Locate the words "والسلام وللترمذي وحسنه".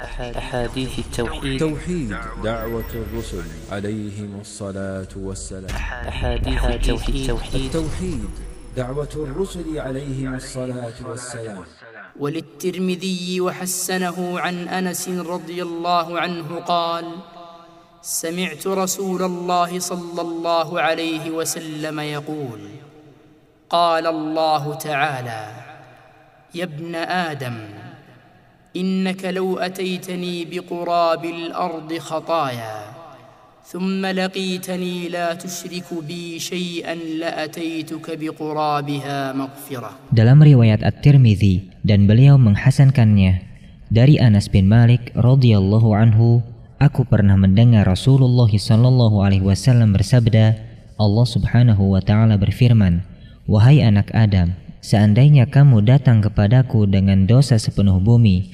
11.08-14.40